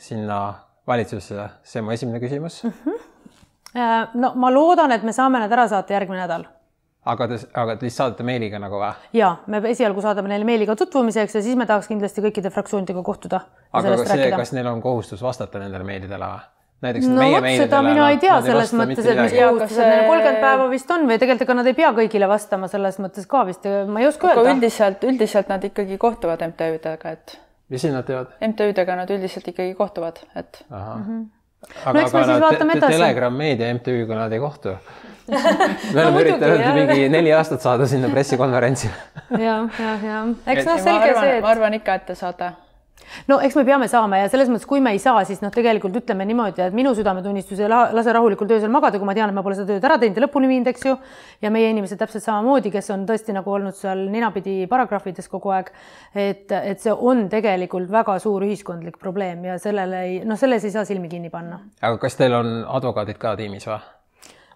[0.00, 0.38] sinna
[0.88, 2.80] valitsusse, see on mu esimene küsimus mm.
[2.86, 4.16] -hmm.
[4.24, 6.48] no ma loodan, et me saame need ära saata järgmine nädal
[7.08, 8.92] aga te, aga te lihtsalt saadate meiliga nagu või?
[9.16, 13.40] ja me esialgu saadame neile meiliga tutvumiseks ja siis me tahaks kindlasti kõikide fraktsioonidega kohtuda.
[13.72, 16.42] aga kas, see, kas neil on kohustus vastata nendele meilidele või?
[16.84, 17.68] näiteks no, meie meilidele.
[17.68, 21.20] seda mina ei tea selles mõttes, et mis kohustused neil kolmkümmend päeva vist on või
[21.22, 24.54] tegelikult ega nad ei pea kõigile vastama selles mõttes ka vist, ma ei oska öelda.
[24.54, 27.38] üldiselt, üldiselt nad ikkagi kohtuvad MTÜ-dega, et.
[27.72, 28.36] mis siis nad teevad?
[28.44, 30.64] MTÜ-dega nad üldiselt ikkagi kohtuvad, et.
[30.68, 31.24] Mm -hmm.
[31.84, 34.76] aga, no, aga nad te, Telegram Meedia MTÜ-ga nad ei kohtu
[35.30, 41.12] me oleme üritanud mingi neli aastat saada sinna pressikonverentsile ja, ja, ja eks noh, selge
[41.12, 41.44] arvan, see, et.
[41.44, 42.52] ma arvan ikka, et te saate
[43.30, 45.96] no eks me peame saama ja selles mõttes, kui me ei saa, siis noh, tegelikult
[46.02, 49.44] ütleme niimoodi, et minu südametunnistus ei lase rahulikult öösel magada, kui ma tean, et ma
[49.46, 50.96] pole seda tööd ära teinud ja lõpuni viinud, eks ju.
[51.42, 55.72] ja meie inimesed täpselt samamoodi, kes on tõesti nagu olnud seal ninapidi paragrahvides kogu aeg.
[56.14, 60.74] et, et see on tegelikult väga suur ühiskondlik probleem ja sellele ei, noh, selles ei
[60.74, 61.62] saa silmi kinni panna.
[61.80, 63.80] aga kas teil on advokaadid ka tiimis või?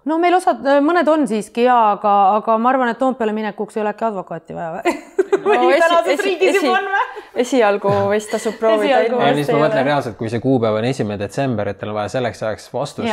[0.09, 3.85] No meil osad, mõned on siiski ja, aga, aga ma arvan, et Toompeale minekuks ei
[3.85, 4.95] ole äkki advokaati vaja või
[5.45, 5.69] no,?
[5.83, 7.05] tänases riigis juba on või?
[7.45, 9.03] esialgu vist tasub proovida.
[9.09, 12.17] ja siis ma mõtlen reaalselt, kui see kuupäev on esimene detsember, et teil on vaja
[12.19, 13.09] selleks ajaks vastust,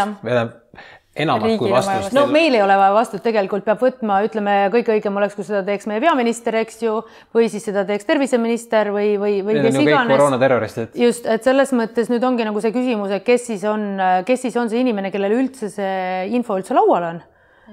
[1.15, 2.13] enamat kui vastust.
[2.15, 5.63] no meil ei ole vaja vastust, tegelikult peab võtma, ütleme, kõige õigem oleks, kui seda
[5.67, 7.01] teeks meie peaminister, eks ju,
[7.35, 10.15] või siis seda teeks terviseminister või, või, või kes iganes.
[10.15, 10.95] koroonaterroristid.
[11.01, 13.93] just, et selles mõttes nüüd ongi nagu see küsimus, et kes siis on,
[14.27, 17.21] kes siis on see inimene, kellel üldse see info üldse laual on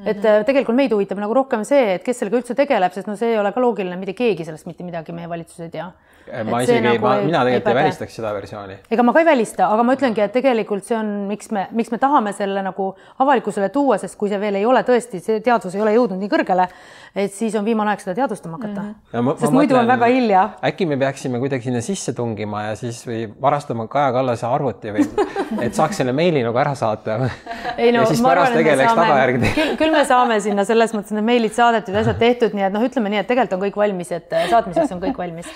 [0.07, 3.17] et äh, tegelikult meid huvitab nagu rohkem see, et kes sellega üldse tegeleb, sest no
[3.19, 5.89] see ei ole ka loogiline, mitte keegi sellest mitte midagi meie valitsus ei tea
[6.49, 8.79] ma isegi, nagu ma, mina tegelikult ei, ei välistaks seda versiooni.
[8.91, 11.93] ega ma ka ei välista, aga ma ütlengi, et tegelikult see on, miks me, miks
[11.95, 12.91] me tahame selle nagu
[13.25, 16.33] avalikkusele tuua, sest kui see veel ei ole tõesti, see teadvus ei ole jõudnud nii
[16.33, 16.69] kõrgele,
[17.19, 18.95] et siis on viimane aeg seda teadvustama hakata mm.
[19.13, 19.41] -hmm.
[19.41, 20.45] sest ma muidu mõtlen, on väga hilja.
[20.71, 25.09] äkki me peaksime kuidagi sinna sisse tungima ja siis või varastama Kaja Kallase arvuti või
[25.67, 27.19] et saaks selle meili nagu ära saata
[27.79, 29.19] ei no ma arvan, et me saame,
[29.57, 32.85] küll, küll me saame sinna selles mõttes need meilid saadetud, asjad tehtud, nii et noh,
[32.85, 35.51] ütleme nii, et tegelikult on kõik valmis, et saatmiseks on kõik valmis.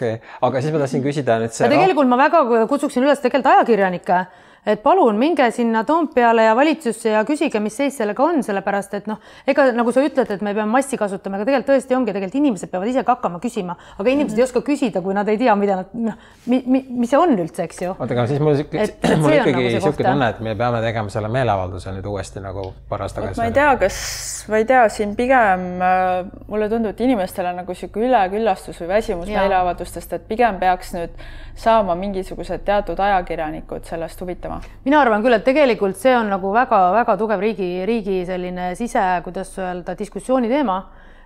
[0.00, 1.68] Okei okay., aga siis ma tahtsin küsida nüüd see.
[1.68, 4.20] tegelikult ma väga kutsuksin üles tegelikult ajakirjanikke
[4.66, 9.06] et palun minge sinna Toompeale ja valitsusse ja küsige, mis seis sellega on, sellepärast et
[9.08, 12.40] noh, ega nagu sa ütled, et me peame massi kasutama, aga tegelikult tõesti ongi, tegelikult
[12.42, 14.44] inimesed peavad ise ka hakkama küsima, aga inimesed mm -hmm.
[14.44, 17.32] ei oska küsida, kui nad ei tea, mida nad noh, mi, mi, mis see on
[17.38, 17.94] üldse, eks ju.
[17.98, 18.60] oota, aga siis mul,
[19.22, 23.16] mul ikkagi niisugune nagu tunne, et me peame tegema selle meeleavalduse nüüd uuesti nagu paras
[23.16, 23.40] tagasi.
[23.40, 24.00] ma ei tea, kas,
[24.48, 28.88] ma ei tea, siin pigem äh, mulle tundub, et inimestel on nagu niisugune üleküllastus või
[28.88, 31.16] väsimus meeleavaldustest, et pigem peaks nüüd
[31.60, 34.82] saama mingisugused teatud ajakirjanikud sellest huvitama?
[34.84, 39.52] mina arvan küll, et tegelikult see on nagu väga-väga tugev riigi, riigi selline sise, kuidas
[39.58, 40.82] öelda, diskussiooni teema,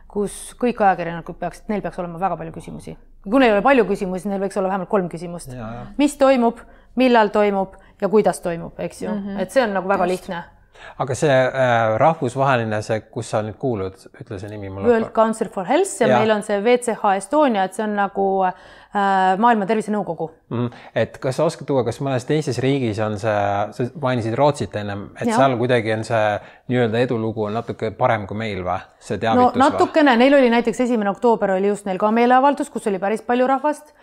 [0.08, 2.96] kus kõik ajakirjanikud peaksid, neil peaks olema väga palju küsimusi.
[3.24, 5.54] kui neil ei ole palju küsimusi, neil võiks olla vähemalt kolm küsimust.
[5.98, 6.58] mis toimub,
[6.96, 9.40] millal toimub ja kuidas toimub, eks ju mm, -hmm.
[9.40, 10.28] et see on nagu väga Just.
[10.28, 10.44] lihtne
[10.98, 14.88] aga see äh, rahvusvaheline, see, kus sa nüüd kuulud, ütle see nimi mulle.
[14.88, 18.26] World Council for Health ja, ja meil on see WCH Estonia, et see on nagu
[18.48, 18.52] äh,
[18.94, 20.82] Maailma Tervisenõukogu mm,.
[20.94, 23.36] et kas sa oskad tuua, kas mõnes teises riigis on see,
[23.74, 25.38] sa mainisid Rootsit ennem, et ja.
[25.40, 26.24] seal kuidagi on see
[26.70, 29.64] nii-öelda edulugu on natuke parem kui meil või, see teavitus no,?
[29.64, 33.48] natukene, neil oli näiteks esimene oktoober oli just neil ka meeleavaldus, kus oli päris palju
[33.50, 33.94] rahvast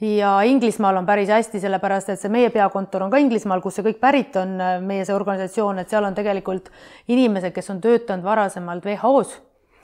[0.00, 3.86] ja Inglismaal on päris hästi, sellepärast et see meie peakontor on ka Inglismaal, kus see
[3.86, 6.70] kõik pärit on, meie see organisatsioon, et seal on tegelikult
[7.08, 9.36] inimesed, kes on töötanud varasemalt WHO-s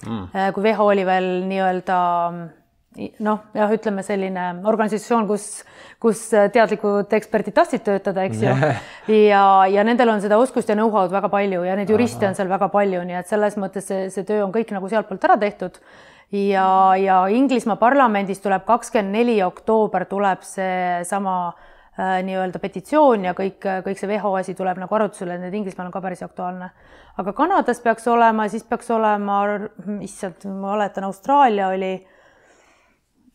[0.07, 1.99] mm., äh, kui WHO oli veel nii-öelda
[2.97, 5.47] noh, jah, ütleme selline organisatsioon, kus,
[6.03, 8.57] kus teadlikud eksperdid tahtsid töötada, eks ju.
[9.31, 12.51] Ja, ja nendel on seda oskust ja know-how'd väga palju ja neid juriste on seal
[12.51, 15.79] väga palju, nii et selles mõttes see, see töö on kõik nagu sealtpoolt ära tehtud.
[16.35, 23.61] Ja, ja Inglismaa parlamendis tuleb kakskümmend neli oktoober tuleb seesama äh, nii-öelda petitsioon ja kõik,
[23.87, 26.73] kõik see WHO asi tuleb nagu arutusele, need Inglismaal on ka päris aktuaalne.
[27.17, 29.39] aga Kanadas peaks olema, siis peaks olema,
[30.03, 31.95] issand, ma mäletan, Austraalia oli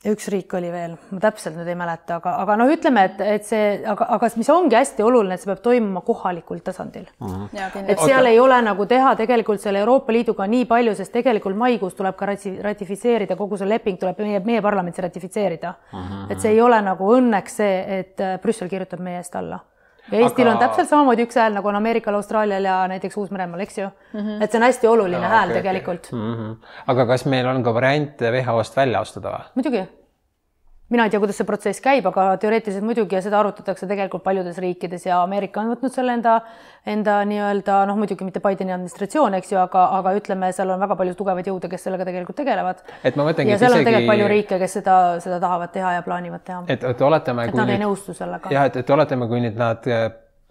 [0.10, 3.46] üks riik oli veel, ma täpselt nüüd ei mäleta, aga, aga noh, ütleme, et, et
[3.46, 7.28] see, aga, aga mis ongi hästi oluline, et see peab toimuma kohalikul tasandil mm.
[7.54, 7.86] -hmm.
[7.86, 8.32] et seal Oota.
[8.34, 12.26] ei ole nagu teha tegelikult selle Euroopa Liiduga nii palju, sest tegelikult maikuus tuleb ka
[12.26, 16.00] ratifitseerida, kogu see leping tuleb meie, meie parlamendis ratifitseerida mm.
[16.00, 16.32] -hmm.
[16.32, 19.60] et see ei ole nagu õnneks see, et Brüssel kirjutab meie eest alla
[20.12, 20.54] ja Eestil aga...
[20.54, 24.20] on täpselt samamoodi üks hääl, nagu on Ameerikal, Austraalial ja näiteks Uus-Meremaal, eks ju mm.
[24.20, 24.44] -hmm.
[24.44, 26.20] et see on hästi oluline ja, hääl okay, tegelikult okay.
[26.20, 26.36] mm.
[26.36, 26.76] -hmm.
[26.88, 29.50] aga kas meil on ka variant WHO-st välja astuda või?
[29.56, 29.88] muidugi
[30.92, 34.60] mina ei tea, kuidas see protsess käib, aga teoreetiliselt muidugi ja seda arutatakse tegelikult paljudes
[34.62, 36.38] riikides ja Ameerika on võtnud selle enda,
[36.94, 40.98] enda nii-öelda noh, muidugi mitte Bideni administratsioon, eks ju, aga, aga ütleme, seal on väga
[41.00, 42.84] palju tugevaid jõude, kes sellega tegelikult tegelevad.
[43.04, 43.86] et ma mõtlengi, et seal isegi...
[43.86, 46.66] on tegelikult palju riike, kes seda, seda tahavad teha ja plaanivad teha.
[46.68, 47.48] et, et oletame.
[47.48, 48.52] et nad ei nõustu sellega.
[48.52, 49.88] jah, et, et oletame, kui nüüd nad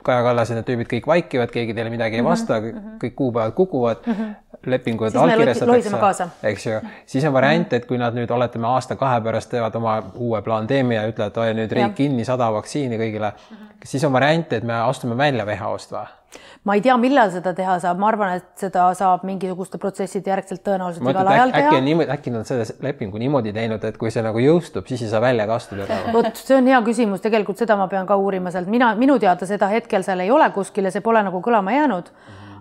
[0.02, 3.00] Kaja Kallase need tüübid kõik vaikivad, keegi teile midagi ei vasta mm, -hmm.
[3.04, 4.60] kõik kuupäevad kukuvad mm, -hmm.
[4.66, 6.80] lepingud allkirjastatakse, eks ju.
[7.06, 11.08] siis on variant, et kui nad nüüd oletame aasta-kahe pärast teevad oma uue pandeemia ja
[11.08, 13.84] ütlevad, oi nüüd riik kinni, sada vaktsiini kõigile mm, -hmm.
[13.84, 16.19] siis on variant, et me astume välja WHO-st või?
[16.64, 20.62] Ma ei tea, millal seda teha saab, ma arvan, et seda saab mingisuguste protsesside järgselt
[20.66, 21.70] tõenäoliselt igal ajal teha.
[21.70, 25.06] äkki on niimoodi, äkki nad selle lepingu niimoodi teinud, et kui see nagu jõustub, siis
[25.06, 26.02] ei saa välja ka astuda.
[26.12, 29.48] vot see on hea küsimus, tegelikult seda ma pean ka uurima sealt, mina, minu teada
[29.48, 32.12] seda hetkel seal ei ole kuskil ja see pole nagu kõlama jäänud.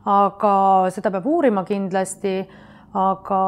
[0.10, 0.55] aga
[0.95, 2.39] seda peab uurima kindlasti
[2.97, 3.39] aga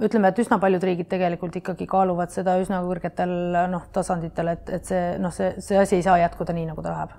[0.00, 3.34] ütleme, et üsna paljud riigid tegelikult ikkagi kaaluvad seda üsna kõrgetel
[3.68, 6.94] noh, tasanditel, et, et see noh, see, see asi ei saa jätkuda nii, nagu ta
[6.94, 7.16] läheb.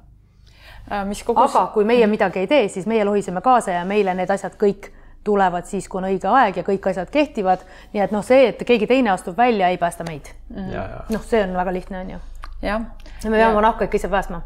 [0.92, 1.56] Äh, mis kogus...
[1.56, 4.92] aga kui meie midagi ei tee, siis meie lohiseme kaasa ja meile need asjad kõik
[5.28, 7.66] tulevad siis, kui on õige aeg ja kõik asjad kehtivad.
[7.94, 11.12] nii et noh, see, et keegi teine astub välja, ei päästa meid -hmm..
[11.14, 12.20] noh, see on väga lihtne, on ju.
[12.62, 12.86] jah.
[13.24, 14.42] ja me peame oma nahka ikka ise päästma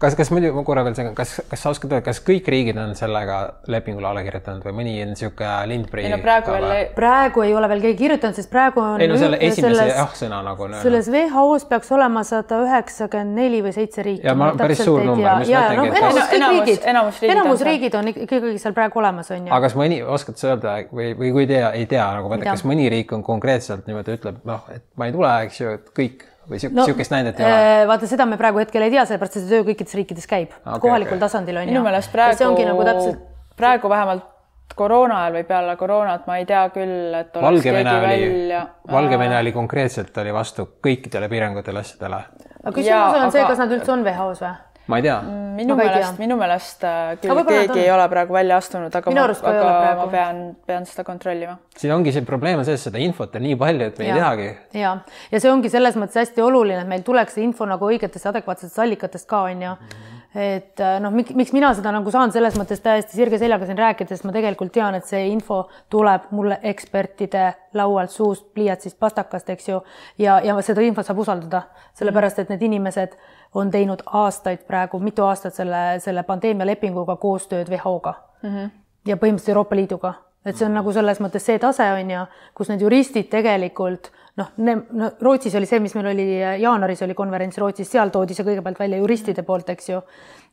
[0.00, 2.76] kas, kas muidu ma korra veel segan, kas, kas sa oskad öelda, kas kõik riigid
[2.80, 3.38] on sellega
[3.72, 6.04] lepingule alla kirjutanud või mõni on niisugune lindprii?
[6.04, 6.84] ei no praegu veel ei...
[6.96, 9.00] praegu ei ole veel keegi kirjutanud, sest praegu on.
[9.00, 10.68] ei no selle esimese jah-sõna nagu.
[10.82, 14.26] selles WHO-s peaks olema sada üheksakümmend neli või seitse riiki.
[14.26, 15.98] ja ma päris suur number, mis ma ütlengi no,.
[16.02, 19.52] enamus, kõik riigid, enamus riigid, enamus riigid on ikkagi seal praegu olemas, on ju.
[19.52, 22.68] aga kas mõni, oskad sa öelda või, või kui ei tea, ei tea nagu kas
[22.68, 26.26] mõni riik on konkreetselt niimoodi ütleb, noh, et ma ei tule, eks ju, et kõik
[26.50, 27.56] või siukest no, sihukest näidet ei ole?
[27.56, 30.54] Äh, vaata, seda me praegu hetkel ei tea, sellepärast et see töö kõikides riikides käib
[30.54, 31.24] okay, kohalikul okay.
[31.26, 31.74] tasandil on ju.
[31.74, 33.22] minu meelest praegu, nagu täpselt...
[33.58, 34.32] praegu vähemalt
[34.76, 38.62] koroona ajal või peale koroonat ma ei tea küll, et oleks Valgevene keegi oli, välja.
[38.92, 42.22] Valgevene oli konkreetselt oli vastu kõikidele piirangutele asjadele.
[42.62, 43.34] aga küsimus ja, on aga...
[43.34, 44.54] see, kas nad üldse on WHO-s või?
[44.86, 45.18] Ma ei tea.
[45.56, 49.28] minu ma meelest, minu meelest äh, küll keegi ei ole praegu välja astunud, aga, ma,
[49.50, 51.56] aga ma pean, pean seda kontrollima.
[51.76, 54.14] siin ongi see probleem on selles, seda infot on nii palju, et me ja.
[54.14, 54.50] ei teagi.
[54.82, 54.96] ja,
[55.32, 58.84] ja see ongi selles mõttes hästi oluline, et meil tuleks see info nagu õigetest adekvaatsetest
[58.84, 59.88] allikatest ka on ju mm.
[59.88, 63.78] -hmm et äh, noh, miks mina seda nagu saan selles mõttes täiesti sirge seljaga siin
[63.80, 67.46] rääkida, sest ma tegelikult tean, et see info tuleb mulle ekspertide
[67.76, 69.80] laualt, suust, pliiatsist, pastakast, eks ju,
[70.20, 71.62] ja, ja seda infot saab usaldada,
[71.96, 73.16] sellepärast et need inimesed
[73.56, 78.70] on teinud aastaid praegu, mitu aastat selle, selle pandeemia lepinguga koostööd WHO-ga mm -hmm.
[79.08, 80.14] ja põhimõtteliselt Euroopa Liiduga,
[80.46, 82.22] et see on nagu selles mõttes see tase on ju,
[82.54, 86.26] kus need juristid tegelikult noh, no Rootsis oli see, mis meil oli
[86.62, 90.00] jaanuaris oli konverents Rootsis, seal toodi see kõigepealt välja juristide poolt, eks ju.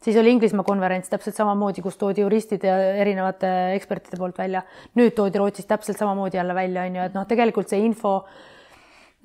[0.03, 4.63] siis oli Inglismaa konverents täpselt samamoodi, kus toodi juristid ja erinevate ekspertide poolt välja.
[4.99, 8.21] nüüd toodi Rootsis täpselt samamoodi jälle välja, on ju, et noh, tegelikult see info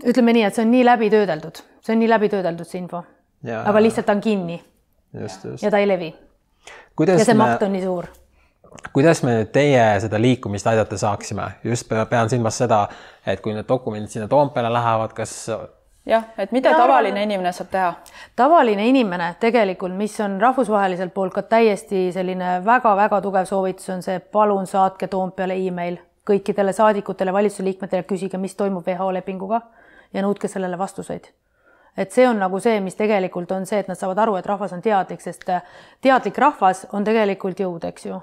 [0.04, 3.04] ütleme nii, et see on nii läbi töödeldud, see on nii läbi töödeldud, see info
[3.46, 4.62] aga lihtsalt ta on kinni.
[5.62, 6.14] ja ta ei levi.
[7.06, 7.44] ja see me...
[7.44, 8.10] maht on nii suur
[8.92, 12.84] kuidas me nüüd teie seda liikumist aidata saaksime, just pean silmas seda,
[13.26, 15.34] et kui need dokumendid sinna Toompeale lähevad, kas
[16.08, 17.94] jah, et mida ja, tavaline inimene saab teha?
[18.36, 24.20] tavaline inimene tegelikult, mis on rahvusvaheliselt poolt ka täiesti selline väga-väga tugev soovitus, on see,
[24.20, 29.62] palun saatke Toompeale email kõikidele saadikutele, valitsuse liikmetele, küsige, mis toimub WHO lepinguga
[30.12, 31.30] ja nõudke sellele vastuseid
[31.98, 34.72] et see on nagu see, mis tegelikult on see, et nad saavad aru, et rahvas
[34.76, 35.42] on teadlik, sest
[36.04, 38.20] teadlik rahvas on tegelikult jõud, eks ju.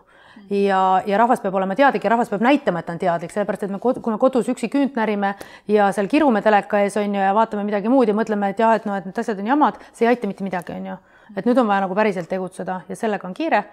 [0.50, 3.66] Ja, ja rahvas peab olema teadlik ja rahvas peab näitama, et ta on teadlik, sellepärast
[3.68, 5.34] et me, kui me kodus üksi küünt närime
[5.72, 8.76] ja seal kirume teleka ees on ju ja vaatame midagi muud ja mõtleme, et jah,
[8.78, 11.02] et noh, et need asjad on jamad, see ei aita mitte midagi, on ju.
[11.34, 13.64] Et nüüd on vaja nagu päriselt tegutseda ja sellega on kiire.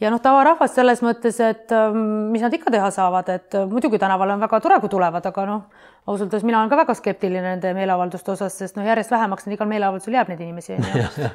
[0.00, 4.00] ja noh, tavarahvas selles mõttes, et ähm, mis nad ikka teha saavad, et äh, muidugi
[4.00, 5.66] tänaval on väga tore, kui tulevad, aga noh,
[6.06, 9.68] ausalt öeldes mina olen ka väga skeptiline nende meeleavalduste osas, sest noh, järjest vähemaks igal
[9.70, 11.28] meeleavaldusel jääb neid inimesi on ju.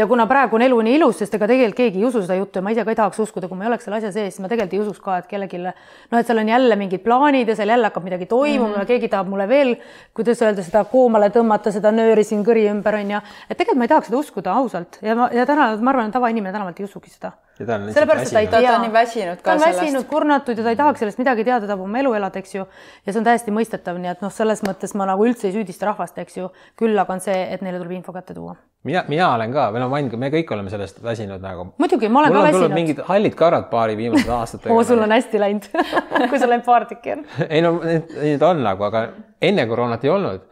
[0.00, 2.58] ja kuna praegu on elu nii ilus, sest ega tegelikult keegi ei usu seda juttu
[2.58, 4.42] ja ma ise ka ei tahaks uskuda, kui ma ei oleks selle asja sees, siis
[4.42, 7.58] ma tegelikult ei usuks ka, et kellelgi noh, et seal on jälle mingid plaanid ja
[7.60, 9.74] seal jälle hakkab midagi toimuma mm ja keegi tahab mulle veel,
[10.14, 13.22] kuidas öelda, seda koomale tõmmata, seda nööri siin kõri ümber on ju.
[13.46, 14.98] et tegelikult ma ei tahaks seda uskuda ausalt.
[15.02, 18.40] Ja ma ja täna ma arvan, et tavainimene tänavalt ei usugi seda sellepärast, et ta
[18.40, 19.64] ei, ta on nii väsinud ka sellest.
[19.64, 22.38] ta on väsinud, kurnatud ja ta ei tahaks sellest midagi teada, tahab oma elu elada,
[22.42, 22.64] eks ju.
[23.06, 25.88] ja see on täiesti mõistetav, nii et noh, selles mõttes ma nagu üldse ei süüdista
[25.90, 26.50] rahvast, eks ju.
[26.78, 28.54] küll aga on see, et neile tuleb info kätte tuua.
[28.86, 31.68] mina, mina olen ka, või no ma olen, me kõik oleme sellest väsinud nagu.
[31.82, 32.76] muidugi, ma olen mul ka väsinud.
[32.78, 35.68] mingid hallid karad paari viimased aastatega oo, sul on hästi läinud
[36.30, 39.08] kui sul ainult paar tükki on ei no neid on nagu, aga
[39.42, 40.46] enne koroonat ei olnud.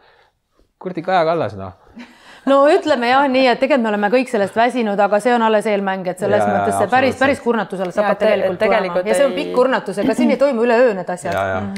[0.77, 1.86] kuradi Kaja Kallas, noh
[2.47, 5.67] no ütleme jah, nii et tegelikult me oleme kõik sellest väsinud, aga see on alles
[5.69, 9.27] eelmäng, et selles ja, mõttes see päris, päris kurnatusele saab ka tegelikult tulema ja see
[9.27, 11.35] on pikk kurnatus, ega siin ei toimu üleöö need asjad.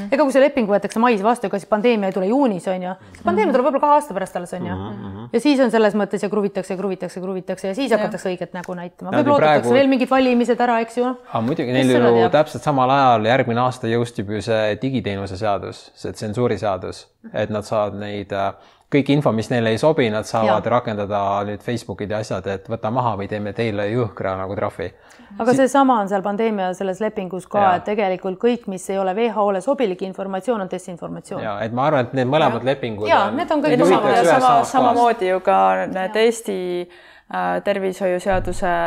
[0.09, 2.95] ega kui see leping võetakse mais vastu, ega siis pandeemia ei tule juunis, on ju.
[3.25, 4.79] pandeemia tuleb võib-olla kahe aasta pärast alles, on ju.
[4.79, 5.29] Mhm.
[5.33, 9.13] ja siis on selles mõttes ja kruvitakse, kruvitakse, kruvitakse ja siis hakatakse õiget nägu näitama.
[9.17, 11.13] võib-olla oodatakse veel mingid valimised ära, eks ju.
[11.31, 16.13] aga muidugi, neil ju täpselt samal ajal järgmine aasta jõustub ju see digiteenuse seadus, see
[16.13, 18.53] tsensuuriseadus, et nad saavad neid äh,
[18.93, 20.71] kõik info, mis neile ei sobi, nad saavad ja.
[20.73, 24.89] rakendada nüüd Facebookid ja asjad, et võta maha või teeme teile jõhkra nagu trahvi.
[25.37, 29.61] aga seesama on seal pandeemia selles lepingus ka, et tegelikult kõik, mis ei ole WHO-le
[29.61, 31.43] sobilik informatsioon, on desinformatsioon.
[31.45, 32.71] ja et ma arvan, et need mõlemad ja.
[32.71, 33.07] lepingud.
[33.09, 35.59] ja need on kõik sama, sama, samamoodi ju ka
[35.93, 38.77] need Eesti äh, tervishoiuseaduse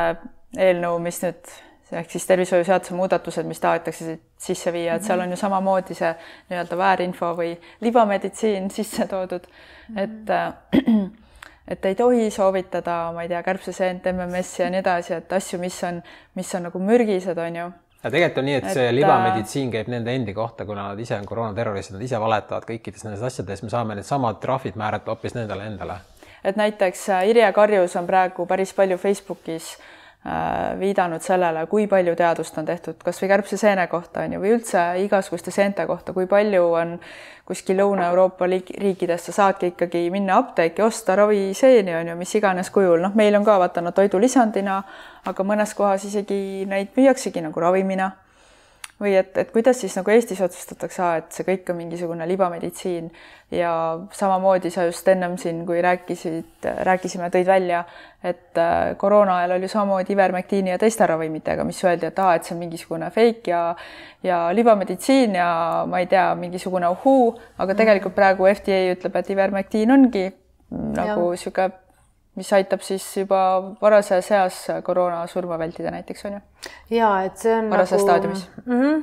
[0.58, 1.54] eelnõu, mis nüüd
[1.92, 6.12] ehk siis tervishoiuseaduse muudatused, mis tahetakse sisse viia, et seal on ju samamoodi see
[6.50, 7.52] nii-öelda väärinfo või
[7.84, 9.46] libameditsiin sisse toodud,
[9.96, 10.32] et
[11.72, 15.78] et ei tohi soovitada, ma ei tea, kärbseseent, MMS-i ja nii edasi, et asju, mis
[15.88, 16.02] on,
[16.38, 17.70] mis on nagu mürgised, on ju.
[18.02, 21.16] ja tegelikult on nii, et see et, libameditsiin käib nende endi kohta, kuna nad ise
[21.18, 25.68] on koroonaterroristid, nad ise valetavad kõikides nendes asjades, me saame needsamad trahvid määrata hoopis nendele
[25.70, 26.00] endale.
[26.44, 30.01] et näiteks äh, Irje Karjus on praegu päris palju Facebookis äh,
[30.78, 34.84] viidanud sellele, kui palju teadust on tehtud kas või kärbseseene kohta on ju, või üldse
[35.02, 36.92] igasuguste seente kohta, kui palju on
[37.48, 43.02] kuskil Lõuna-Euroopa riikides sa saadki ikkagi minna apteeki, osta raviseeni on ju, mis iganes kujul,
[43.02, 44.78] noh, meil on ka vaata nad toidulisandina,
[45.26, 48.12] aga mõnes kohas isegi neid müüaksegi nagu ravimina
[49.00, 53.08] või et, et kuidas siis nagu Eestis otsustatakse, et see kõik on mingisugune libameditsiin
[53.54, 53.72] ja
[54.14, 57.82] samamoodi sa just ennem siin, kui rääkisid, rääkisime, tõid välja,
[58.22, 62.46] et äh, koroona ajal oli samamoodi ivermektiini ja teiste ravimitega, mis öeldi, et aa, et
[62.46, 63.62] see on mingisugune fake ja
[64.22, 65.48] ja libameditsiin ja
[65.90, 70.28] ma ei tea, mingisugune uhuu, aga tegelikult praegu FDA ütleb, et ivermektiin ongi
[70.70, 71.82] nagu niisugune
[72.38, 73.40] mis aitab siis juba
[73.80, 76.40] varases eas koroonasurma vältida näiteks on ju.
[76.92, 78.06] Ja et see on varases nagu...
[78.06, 78.80] staadiumis mm.
[78.80, 79.02] -hmm.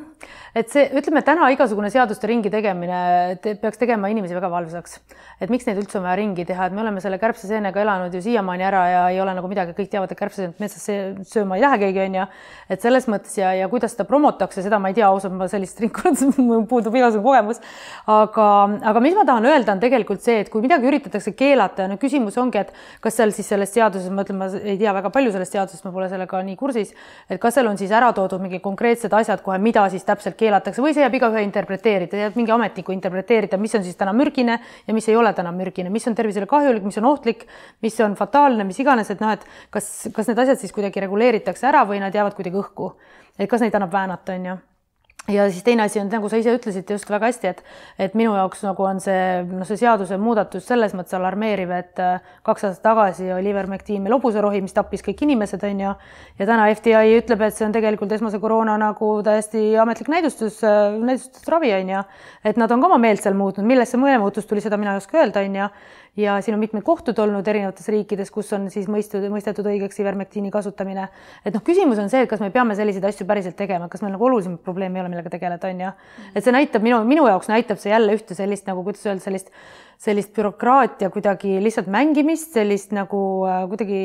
[0.56, 5.00] et see, ütleme täna igasugune seaduste ringi tegemine te, peaks tegema inimesi väga valvsaks,
[5.42, 8.22] et miks neid üldse on vaja ringi teha, et me oleme selle kärbseseenega elanud ju
[8.22, 10.86] siiamaani ära ja ei ole nagu midagi, kõik teavad, et kärbseseenet metsas
[11.34, 12.28] sööma ei lähe keegi on ju.
[12.70, 15.80] et selles mõttes ja, ja kuidas seda promotakse, seda ma ei tea, ausalt ma sellist
[15.80, 16.32] ringkonda,
[16.72, 17.62] puudub igasugune kogemus.
[18.08, 18.48] aga,
[18.92, 21.98] aga mis ma tahan öelda, on tegelikult see, et kui midagi üritatakse keelata ja no
[22.02, 25.34] küsimus ongi, et kas seal siis selles seaduses, ma ütlen, ma ei tea väga palju
[25.36, 26.94] sellest seadusest, ma pole sellega nii kursis,
[27.30, 30.84] et kas seal on siis ära toodud mingi konkreetsed asjad kohe, mida siis täpselt keelatakse
[30.84, 34.96] või see jääb igaühe interpreteerida, jääb mingi ametniku interpreteerida, mis on siis täna mürgine ja
[34.96, 37.46] mis ei ole täna mürgine, mis on tervisele kahjulik, mis on ohtlik,
[37.86, 41.70] mis on fataalne, mis iganes, et noh, et kas, kas need asjad siis kuidagi reguleeritakse
[41.70, 42.94] ära või nad jäävad kuidagi õhku.
[43.40, 44.60] et kas neid annab väänata, on ju
[45.28, 47.60] ja siis teine asi on, nagu sa ise ütlesid just väga hästi, et,
[48.02, 52.66] et minu jaoks nagu on see, noh, see seadusemuudatus selles mõttes alarmeeriv, et äh, kaks
[52.70, 55.94] aastat tagasi oli ivermektiin meil hobuserohi, mis tappis kõik inimesed, on ju.
[56.40, 60.98] ja täna FDI ütleb, et see on tegelikult esmase koroona nagu täiesti ametlik näidustus, äh,
[60.98, 62.04] näidustusravi, on ju.
[62.44, 65.04] et nad on ka oma meelt seal muutnud, millest see meelemuutus tuli, seda mina ei
[65.04, 65.72] oska öelda, on ju ja
[66.16, 71.10] siin on mitmed kohtud olnud erinevates riikides, kus on siis mõistud, mõistetud õigeks ivermektiini kasutamine.
[71.46, 74.16] et noh, küsimus on see, et kas me peame selliseid asju päriselt tegema, kas meil
[74.16, 75.92] nagu olulisemat probleemi ei ole, millega tegeleda, on ju.
[76.36, 79.54] et see näitab minu, minu jaoks näitab see jälle ühte sellist nagu, kuidas öelda, sellist
[80.00, 84.02] sellist bürokraatia kuidagi lihtsalt mängimist, sellist nagu äh, kuidagi,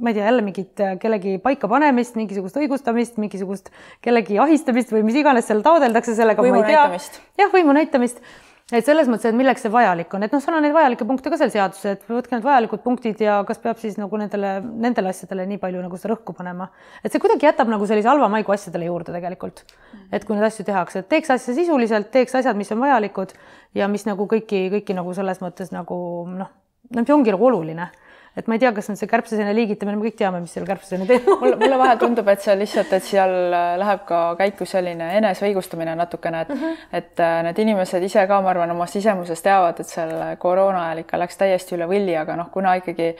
[0.00, 3.68] ma ei tea, jälle mingit äh, kellegi paikapanemist, mingisugust õigustamist, mingisugust
[4.04, 6.40] kellegi ahistamist või mis iganes seal taodeldakse sellega.
[6.46, 7.20] võimu näitamist.
[7.40, 8.24] jah, võimu näitamist
[8.72, 11.32] et selles mõttes, et milleks see vajalik on, et noh, seal on neid vajalikke punkte
[11.32, 15.12] ka seal seaduses, et võtke need vajalikud punktid ja kas peab siis nagu nendele, nendele
[15.14, 16.70] asjadele nii palju nagu seda rõhku panema.
[17.04, 19.64] et see kuidagi jätab nagu sellise halva maigu asjadele juurde tegelikult.
[20.12, 23.34] et kui neid asju tehakse, et teeks asja sisuliselt, teeks asjad, mis on vajalikud
[23.74, 25.98] ja mis nagu kõiki, kõiki nagu selles mõttes nagu
[26.30, 26.54] noh,
[26.94, 27.90] noh, ongi nagu oluline
[28.36, 31.06] et ma ei tea, kas on see kärbseseene liigitamine, me kõik teame, mis seal kärbseseene
[31.08, 31.56] teema on.
[31.60, 36.46] mulle vahel tundub, et see lihtsalt, et seal äh, läheb ka käiku selline eneseõigustamine natukene,
[36.46, 36.88] et mm, -hmm.
[37.00, 41.04] et äh, need inimesed ise ka, ma arvan, oma sisemuses teavad, et seal koroona ajal
[41.04, 43.14] ikka läks täiesti üle võlli, aga noh, kuna ikkagi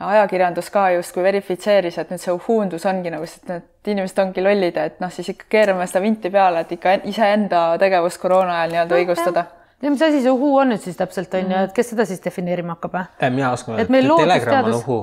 [0.00, 4.76] ajakirjandus ka justkui verifitseeris, et nüüd see uhuundus ongi nagu, et need inimesed ongi lollid,
[4.76, 9.00] et noh, siis ikka keerame seda vinti peale, et ikka iseenda tegevust koroona ajal nii-öelda
[9.00, 9.44] õigustada
[9.82, 12.20] ja mis asi see uhuu on nüüd siis täpselt on ju, et kes seda siis
[12.20, 12.96] defineerima hakkab?
[13.32, 15.00] mina oskan öelda, et telegramm on uhuu.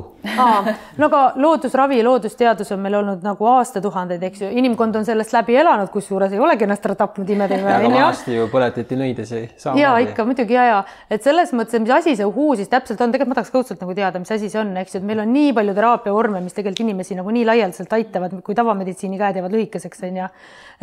[1.02, 5.58] no aga loodusravi, loodusteadus on meil olnud nagu aastatuhandeid, eks ju, inimkond on sellest läbi
[5.58, 7.74] elanud, kusjuures ei olegi ennast ära tapnud imeteeme.
[7.74, 9.42] aga vanasti ju põletati nõidesi.
[9.82, 10.78] ja ikka muidugi ja, ja
[11.10, 13.62] et selles mõttes, et mis asi see uhuu siis täpselt on, tegelikult ma tahaks ka
[13.64, 16.44] õudselt nagu teada, mis asi see on, eks ju, et meil on nii palju teraapiavorme,
[16.46, 20.30] mis tegelikult inimesi nagu nii laialdaselt aitavad, kui tavameditsiini käed jäävad lühikeseks, on ju.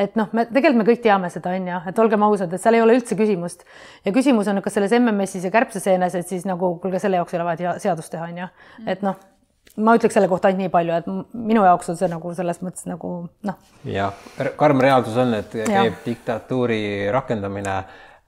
[0.03, 2.81] et noh, me tegelikult me kõik teame seda, on ju, et olgem ausad, et seal
[2.81, 3.63] ei ole üldse küsimust
[4.05, 7.41] ja küsimus on, kas selles MMS-is ja kärbseseenes, et siis nagu kuulge, selle jaoks ei
[7.41, 8.91] ole vaja seadust teha, on ju, mm.
[8.95, 9.21] et noh,
[9.83, 12.87] ma ütleks selle kohta ainult nii palju, et minu jaoks on see nagu selles mõttes
[12.89, 13.13] nagu
[13.47, 13.71] noh.
[13.89, 14.27] jah,
[14.61, 16.03] karm reaalsus on, et käib ja.
[16.05, 16.83] diktatuuri
[17.15, 17.79] rakendamine.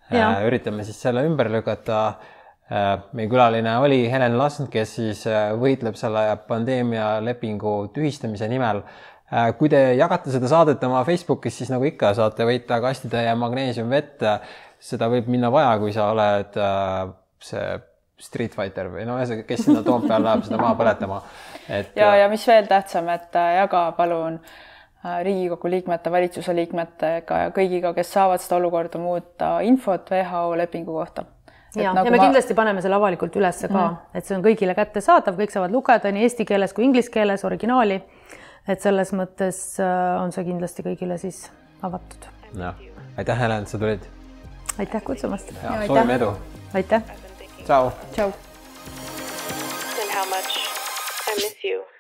[0.07, 5.49] Äh, üritame siis selle ümber lükata äh, meie külaline oli Helen Lasn, kes siis äh,
[5.59, 8.85] võitleb selle pandeemialepingu tühistamise nimel.
[9.59, 14.23] kui te jagate seda saadet oma Facebookis, siis nagu ikka, saate võita kastitäie magneesiumvett
[14.81, 17.13] seda võib minna vaja, kui sa oled äh,
[17.43, 17.77] see
[18.19, 21.21] Street Fighter või no ühesõnaga, kes sinna Toompeal läheb seda maha põletama.
[21.69, 27.41] et ja, ja mis veel tähtsam, et äh, jaga palun äh, Riigikogu liikmete, valitsuse liikmetega
[27.45, 31.27] ja kõigiga, kes saavad seda olukorda muuta, infot WHO lepingu kohta.
[31.77, 32.25] ja, nagu ja me ma...
[32.25, 34.19] kindlasti paneme selle avalikult üles ka mm, -hmm.
[34.19, 38.03] et see on kõigile kättesaadav, kõik saavad lugeda nii eesti keeles kui inglise keeles originaali.
[38.69, 41.51] et selles mõttes äh, on see kindlasti kõigile siis
[41.83, 42.31] avatud.
[42.57, 42.75] jah,
[43.19, 44.16] aitäh, Helen, et sa tulid
[44.79, 45.53] aitäh kutsumast.
[45.87, 46.37] soovime edu.
[46.75, 47.03] aitäh.
[47.67, 47.91] tšau.
[48.13, 48.33] tšau.
[50.03, 50.59] And how much
[51.29, 51.96] I miss you.